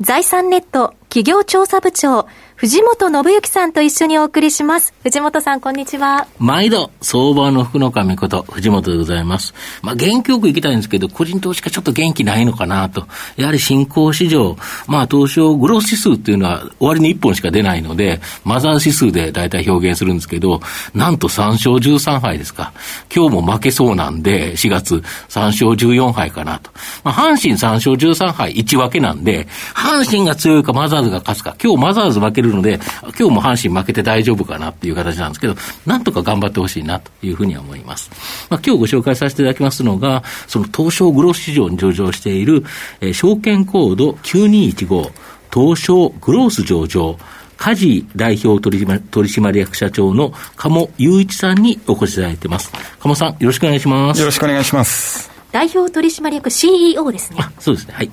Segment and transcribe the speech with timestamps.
[0.00, 2.26] 財産ネット企業調査部長
[2.60, 4.92] 藤本信之さんと一緒にお送りします。
[5.02, 6.26] 藤本さん、こんにちは。
[6.38, 9.54] 毎度、相場の福の神こと、藤本でございます。
[9.80, 13.06] まあ、元気よく行きたいんですけど、個人投資家ちょっと元気ないのかなと。
[13.38, 20.60] やはり新興市場、まあ、東証グロス指数っていうのは終わりに1本しか出ないので、マザー指数で大体表現するんですけど、
[20.92, 22.74] なんと3勝13敗ですか。
[23.10, 24.96] 今日も負けそうなんで、4月
[25.30, 26.70] 3勝14敗かなと。
[27.04, 31.56] まあ、阪神3勝13敗1分けなんで、阪神が強いかマザーズが勝つか。
[31.62, 32.80] 今日マザーズ負けるるので、
[33.18, 35.54] 今日も阪神負けて大丈夫かなっていう形なんですけど、
[35.86, 38.10] なんとか頑張ってほしいなというふうには思います。
[38.50, 42.64] まあ、今日ご紹介させていただきますのが、その東証グロース市場に上場している、
[43.00, 45.10] えー、証券コード9215、
[45.52, 47.18] 東証グロース上場、
[47.56, 52.72] 梶代表取締取締役社長の鴨雄一さんにお越しいただいてます。
[53.00, 54.20] 鴨さん、よろしくお願いします。
[54.20, 55.30] よろしくお願いします。
[55.52, 57.38] 代表取締役 CEO ですね。
[57.58, 57.94] そうですね。
[57.94, 58.10] はい。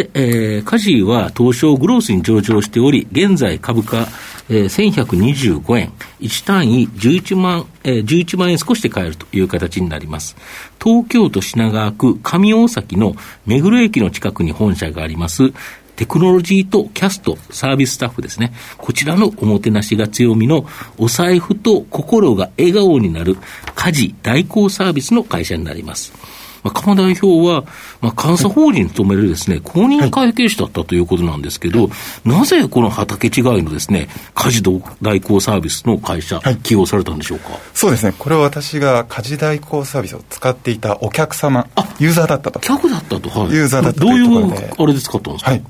[0.00, 4.08] で、えー、カジは東証グロースに上場しており、現在株価、
[4.48, 10.36] えー、1125円、1単位11万、えー、11万円少しで買えるという形になります。
[10.82, 15.52] 東京都品川区上大崎の目黒駅の近くに本社があります、
[15.96, 18.54] テクノロジーとキャスト、サービススタッフですね。
[18.78, 20.64] こちらのおもてなしが強みの、
[20.96, 23.36] お財布と心が笑顔になる
[23.74, 26.14] 家事代行サービスの会社になります。
[26.62, 27.64] まあ、鴨代表は、
[28.00, 31.88] まあ、監査法人に勤めるですね、公認会計士だったということなんですけど、は
[32.26, 34.62] い、なぜこの畑違いのですね、家事
[35.02, 37.50] 代行サービスの会社、はい、起用されたんでしょうか？
[37.74, 41.66] そうですね、これは私が家事代行サービスを使っていたお客様、
[41.98, 42.60] ユーザーだったと。
[42.60, 43.52] 客だったと、はい。
[43.52, 45.64] ユーザーだったというどういうあれで使ったんですか、はい、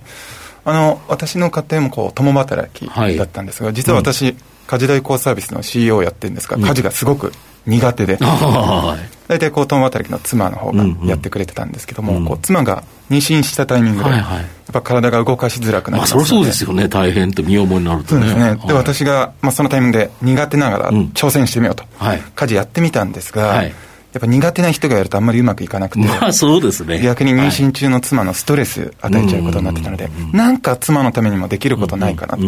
[0.65, 4.37] あの私の家庭もこう共働きだったんですが、実は私、うん、
[4.71, 7.33] 家事代行サービスの CEO をやってるんですが、家事がすごく
[7.67, 8.19] 苦手で、
[9.27, 12.19] 大体こう共働きの妻の方がやってくれてたんですけども、うん。
[12.19, 18.29] うん、こう妻が妊娠したタイミングで、やっぱ体が動かしづらくなりますので、まあ、そそうですよね、大変と身重になるとね。
[18.29, 23.73] そうですね、で私が、まあ、そのタイミングで苦手ながら挑戦してみようと、うんはい、家事やってみたんですが、はい。
[24.13, 27.01] やっぱ苦手な人がやるとあんまりうまくいかなくて、まあそうですね。
[27.01, 32.43] 逆に妊娠中の妻のストレス与えちゃうことになってたので、なんか妻のためにもできることないかなと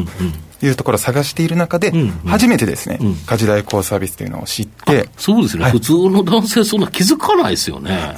[0.62, 1.92] いうところを探している中で、
[2.26, 8.16] 初めてですね、家事代行サービスというのを知って、そうですね、普通の男性そんな気づかないですよね。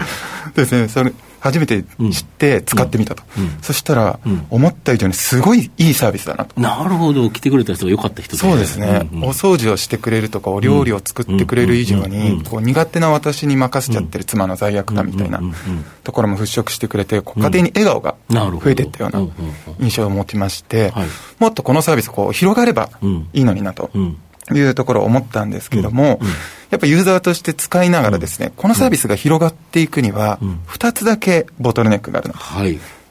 [0.54, 1.12] ですね、それ
[1.44, 3.22] 初めて知って使ってみたと、
[3.60, 4.18] そしたら、
[4.48, 6.58] 思った以上にすごいいいサービスだなと。
[6.58, 15.42] なるほど、来てくれた人が良かった人そうですね、お掃除をしてくれるとか、お料理を作ってくれる以上に、こう苦手な私に任せちゃってる妻の罪悪感みたいな
[16.02, 19.28] ところも払拭してくれて、家庭に笑顔が増えていったような
[19.80, 20.94] 印象を持ちまして、
[21.40, 22.88] もっとこのサービス、こう広がれば
[23.34, 23.90] いいのになと。
[24.52, 26.32] いうところを思ったんですけれども、うんうん、
[26.70, 30.38] やっぱユーザーとして使いながらですね、このサービスが広がっていくには、
[30.68, 32.40] 2つだけボトルネックがあるなと。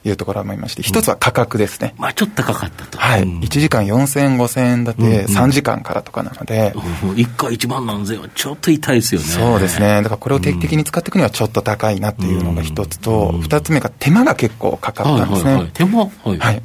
[0.05, 1.95] いうところを思いまして、一つは価格ですね。
[1.97, 2.97] まあちょっと高かったと。
[2.97, 3.23] はい。
[3.23, 6.73] 1時間4000円、5000円だて、3時間からとかなので。
[6.75, 9.27] 1回1万何千はちょっと痛いですよね。
[9.27, 10.01] そうですね。
[10.01, 15.69] だからこれを定期的に使っていくにはちょっと高いなっていうのが一つと、二つ目が手間が結構かかったんですね。
[15.73, 15.99] 手間？
[15.99, 16.37] はい。
[16.37, 16.61] はい。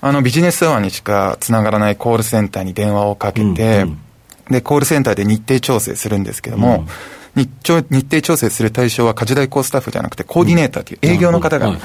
[0.00, 3.84] あのビジネスアワーにしかつながらないコールセンターに電話をかけて、
[4.50, 6.84] で、コールセンターで日程調整するんですけども、
[7.36, 7.48] うん、日
[7.90, 11.76] 日程調整する対象は家事代行スタッフじゃなくて、コーディネーターという営業の方が、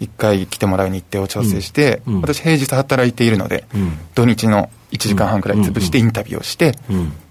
[0.00, 6.78] 一回来てもらう日程を調整して、うん、私平日働いているので、うん、土日の1時間半くらい潰してインタビューをして、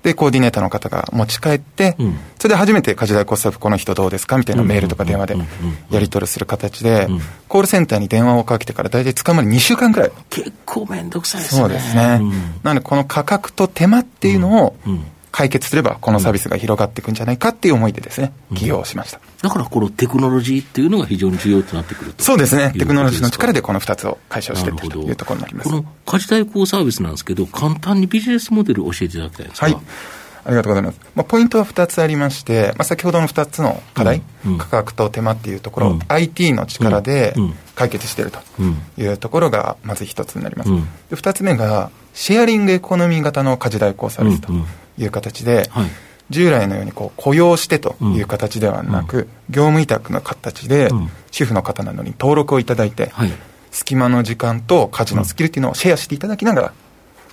[0.04, 1.96] で、コーディネーターの方が持ち帰って、
[2.40, 5.38] それで初めて家事代行スタッフこの人どうですかみたいなメールとか電話で
[5.92, 7.08] やり取りする形で、
[7.48, 10.12] コールセンターに電話をかけてから大体使うまで2週間くらい。
[10.30, 11.62] 結構めんどくさいですね。
[11.62, 12.20] そうですね。
[12.64, 14.76] なのでこの価格と手間っていうのを、
[15.32, 19.20] 解決すれば、このサービスが広がっていくんじゃないかっていう思いでですね、起業しました。
[19.42, 22.74] だからこのテクノロジーっていうのが非常に重要となってくるそうですね。
[22.78, 25.70] テクノロジーの力でこの2つを解消していってというところになります。
[25.70, 29.66] この家事代行サービスなんですけど、簡単にビジネスモデルを教えていただきたいんですか。
[29.68, 29.78] はい。
[30.44, 31.00] ありがとうございます。
[31.16, 37.36] まあ、ポイントは2つありまして、まあ、先ほどの2つの課題、うん、価格と手間っていうところ、うん、IT の力で
[37.76, 38.40] 解決していると
[38.98, 40.72] いうところがまず1つになります。
[40.72, 44.52] うん、で2つ目が、シェアリングエコノミー型の家事代行サービスと
[44.98, 45.90] いう形で、はい、
[46.30, 50.90] 従来のようにこう雇用してという形ではなく、業務委託の形で、
[51.32, 53.32] 主婦の方などに登録をいただいて、はい、
[53.72, 56.74] 隙間の時間と家事のスキルっていうのをシェアしていただきながら、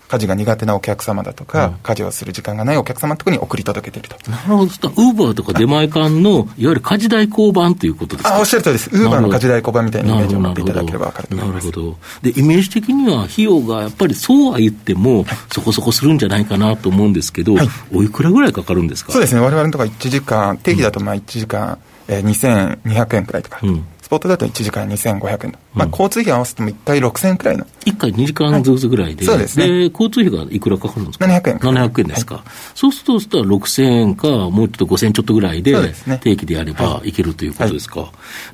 [0.09, 4.31] 家事が苦手なお客様だとか、うん、家事をする時間がないお客様のところに送り届けていると。
[4.31, 4.63] なるほど。
[4.65, 4.69] ウー
[5.15, 8.37] バーとか出前館の、いわゆる家事代行版ということですか？
[8.37, 8.91] あ、おっしゃる通りです。
[8.91, 11.67] ウーバーの家事代行版みたいなイメージを持っていただければ分かると思います。
[11.67, 11.99] なるほど。
[12.23, 19.13] で、イメージ的には費用がやっぱりそうは言っても、そこそこするんじゃないかなと思うんですけど、はい、おいくらぐらいかかるんですか？
[19.13, 19.41] そうですね。
[19.41, 21.79] 我々のところ1時間、定期だとまあ1時間、
[22.09, 23.61] えー、2200円くらいとか。
[23.63, 27.67] うんスポットだと1時間2500円、まあ、交通費合わせても1回6000円くらいの。
[27.85, 29.67] 1回2時間ずつぐらいで、はい、そうですね。
[29.69, 31.57] で、交通費がいくらかかるんですか ?700 円。
[31.59, 32.37] 700円ですか？
[32.37, 32.45] はい、
[32.75, 35.75] そうすると、そしたら6000円か、もうちょっと5000円ちょっとぐらいで、
[36.23, 38.01] 定期でやればいけるということですか？
[38.01, 38.11] はい、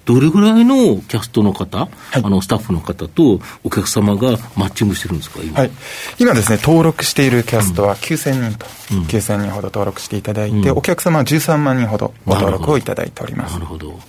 [0.06, 5.56] どれぐらいのキャストの方、あの、スタッフの方とお客様がマッチングしてるんですか、今？
[5.56, 5.70] はい。
[6.18, 13.52] 今ですね、登録しているキャストは9000人と、うん、9000人ほど登録していただいて、うん、お客様は13万人ほどご登録をいただいております。
[13.52, 14.00] なるほど。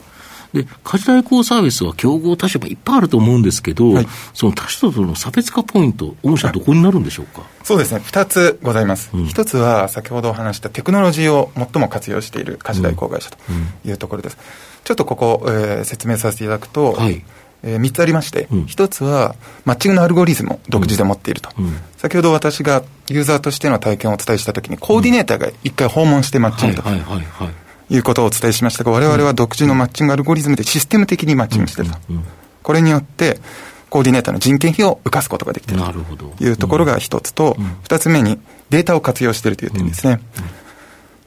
[0.56, 7.44] で、家事代行サービスは競合他社もいっぱいあると思うんですけど、はい、その他社との差別化ポイント、御社どこになるんでしょうか？
[7.63, 9.10] そうですね、2つございます。
[9.13, 13.38] うん、1つは先ほどお話したテクノロジーを最も活用している家事代行会社と
[13.86, 14.34] いうところです。
[14.34, 14.48] うんうん、
[14.86, 17.24] ちょっとここ、えー、説明させていただくと、はい。
[17.63, 26.84] えー、3つありまして、うん、1つはマッチングのアルゴリズムを独自で持っていると、うん、先ほど私がユーザーとしての体験をお伝えしたときに、コーディネーターが1回訪問してマッチングと。
[27.90, 31.98] はいうことをお伝えしましたが、われわれは独自のマッチングアルゴリズムでシステム的にマッチングしていると。
[32.64, 33.40] これによって、
[33.90, 35.84] コーディネーターの人件費を浮かすことができている
[36.18, 38.40] というところが一つと、二つ目に
[38.70, 40.20] データを活用しているという点ですね。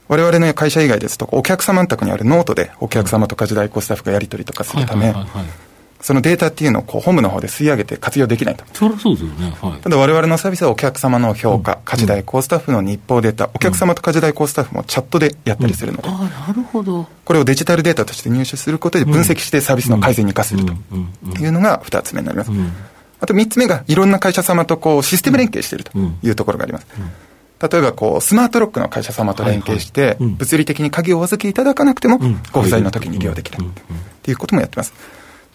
[0.08, 5.14] 我々の会社以外ですと、お客様宅にあるノートでお客様と家事代行スタッフがやり取りとかするため、
[6.00, 8.64] そのデータっていうのをこう本部の方で吸い上げて活用できないと。
[8.72, 9.56] そりゃそうですよね。
[9.60, 17.06] はい、ただ我々のサービスはお客様の評価、家事代行スタッフの日報データ、お客様と家事代行スタッフもチャットでやったりするので、うん、あなるほど。
[17.24, 20.72] これをデジタルデータとして入手することで分析してサービスの改善に生かせると
[21.40, 22.50] いうのが2つ目になります。
[23.20, 26.86] あと3つ目がいろんな会社様とこうシステム連携しているというところがあります。
[27.60, 32.20] 例えばこう、スマートロックの会社様と連携して、物理的に鍵をお預けいただかなくても、
[32.52, 33.58] ご不在の時に利用できる
[34.22, 34.92] ということもやってます。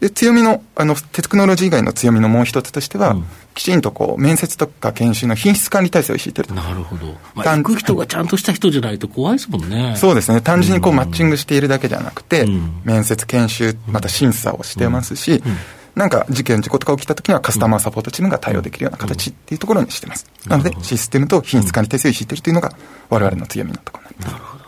[0.03, 6.53] で、強みの、あの、テクノロジー以外の強みのもう一つとしては、うん、きちんとこう、面接とか研修の品質管理体制を敷いてると。
[6.53, 7.15] なるほど。
[7.35, 9.95] まあ、行く人がちゃんとした人じゃないと怖いですもんね。
[9.95, 10.41] そうですね。
[10.41, 15.57] 単純にこう、マッチングしているだけじゃなくて、うん、面接、研修、また審査をしてますし、うん
[15.95, 20.27] なんか事件、事故とか起きたときにはカスタマーサポートチームが対応できるような形っていうところにしてます。
[20.47, 22.73] なので、システムと品質管理体制を敷いているというのが、
[23.09, 24.33] われの強みのところになります。
[24.33, 24.62] なるほど。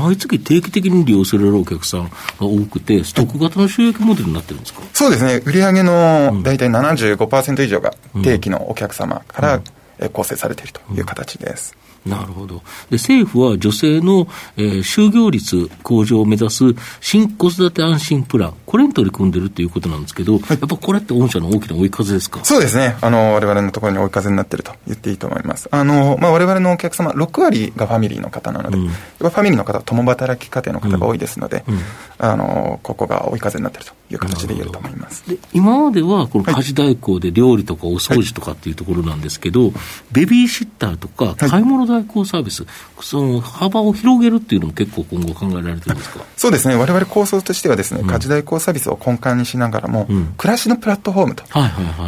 [0.00, 2.10] 毎月定期的に利用されるお客さんが
[2.40, 9.42] 多くて、ストック型の収益モデルになってるんですか、そうですね、売上の大体75%以上が定期のお客様か
[9.98, 11.72] ら構成されているという形です。
[11.72, 12.62] うんうんなるほど。
[12.90, 16.64] で、政府は女性の、えー、就業率向上を目指す
[17.00, 22.44] 新子育て安心プラン、これに取り組んでるということなんですけど、はい、やっぱこれって御社の大きな追い風ですか？
[22.44, 22.96] そうですね。
[23.00, 25.68] あの、我々のところに追い風になってると言っていいと思います。
[25.70, 31.80] あの、まあ、我々のお客様、6割がファミリーの方なので、うん、ファミリーの方は共働き家庭の方が多いですので、うんうん、
[32.18, 35.28] あの、ここが追い風になってるという形で言えると思います。
[35.28, 39.72] で今までは、この家事代行で料理とかお掃除とかっていうところなんですけど、はい、
[40.12, 46.20] ベビーシッターとか買い物代行サービス、はいその幅を広げるっていうのも結構今後考えられてるんですか？
[46.36, 51.44] そうですね、われわれ構想としてはですね、家事代行サービスを根幹にしながらも、うん、暮らしのプラットフォームと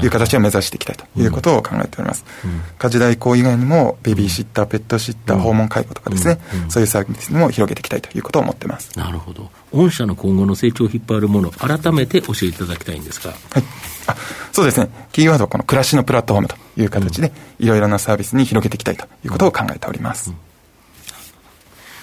[0.05, 2.25] いう形を目指していきたいということを考えております。
[2.45, 8.99] うん、家事代行以外にも、ベビーシッター、ペットシッター、訪問介護とかですね、そういうサービスにも広げていきたいということを思ってます。
[8.99, 9.49] なるほど。
[9.73, 13.31] 御社の今後の成長を引っ張るもの、改めて教えていただきたいんですが。
[13.31, 13.65] はい。
[14.07, 14.17] あ
[14.53, 14.89] そうですね。
[15.13, 20.31] キーワードはこの暮らしのプラットフォームという形で、いろいろなサービスに広げていきたいということを考えております。
[20.31, 20.50] うん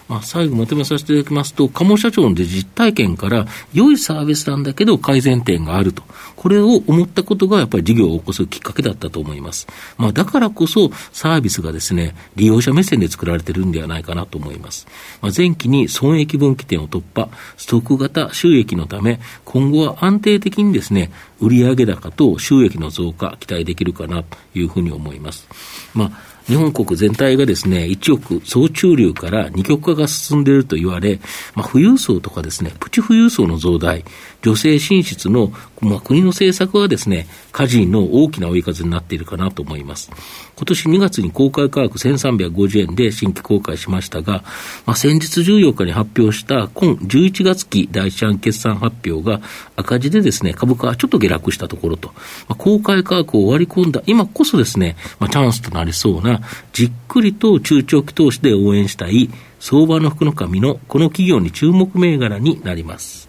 [0.08, 6.04] まあ、最後まとめさせていただきますと、鴨社長の実体験から、良いサービスなんだけど改善点があると。
[6.36, 9.68] これを思ったことがやっぱり事業を起こすきっかけだったと思います。
[9.98, 14.88] まあ、だからこそサービスがですね、利用者目線で作られてるんではないかなと思います。
[15.22, 21.12] まあ、前期に損益分岐点を突破、ストック型収益のため、今後は安定的にですね、
[21.42, 25.48] 売上高と収益の増加期待できるかなというふうに思います。
[25.94, 31.20] まあ日本国全体がですね、1億総中流から二極化が進んでいると言われ、
[31.56, 34.06] まあ、富裕層とかですね、プチ富裕層の増大、
[34.42, 35.52] 女性進出の、
[35.82, 40.10] まあ、国の政策はですね、家事の大きな追い風になっているかなと思います。
[40.56, 44.44] 今年2月に公開価格1350円で新規公開しましたが、
[44.86, 49.42] まあ、先日14日に発表した今11月期第一案決算発表が
[49.76, 52.10] 赤字でですね、株価はちょっと下落したところと、
[52.48, 56.37] まあ、公開価格を割り込んだ今こそですね、まあ、チャンスとなりそうな、
[56.74, 59.30] じっくりと中長期投資で応援したい
[59.60, 63.28] 相場の福の神のこの企業に注目銘柄になります。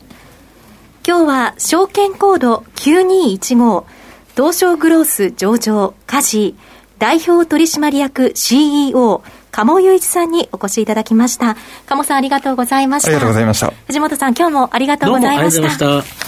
[1.06, 3.84] 今日は証券コード9215
[4.38, 6.54] 東証グロース上場、カジ
[7.00, 11.56] 代表取締役 CEO、鴨雄一さんにお越しいただきました。
[11.86, 13.08] 鴨さんありがとうございました。
[13.08, 13.72] ありがとうございました。
[13.86, 15.60] 藤本さん今日もありがとうございました。
[15.60, 16.27] どうもありがとうございました。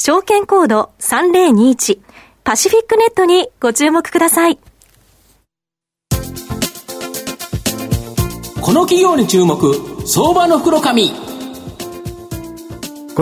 [0.00, 1.98] 証券コード3021
[2.44, 4.56] パシフィックネットにご注目ください。
[8.62, 9.74] この企業に注目、
[10.06, 11.10] 相場の袋紙。
[11.10, 11.16] こ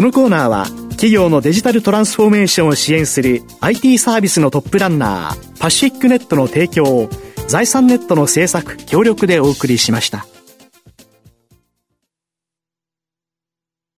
[0.03, 7.09] のコーナーは、企業のデジタルトランスフォーメーションを支援する IT サービスのトップランナー、パシフィックネットの提供を、
[7.49, 10.27] 財産ネットの制作、協力でお送りしました。